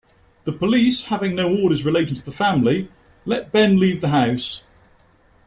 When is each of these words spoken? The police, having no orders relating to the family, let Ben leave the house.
The 0.45 0.51
police, 0.51 1.03
having 1.03 1.35
no 1.35 1.55
orders 1.55 1.85
relating 1.85 2.15
to 2.15 2.25
the 2.25 2.31
family, 2.31 2.89
let 3.23 3.51
Ben 3.51 3.77
leave 3.77 4.01
the 4.01 4.07
house. 4.07 4.63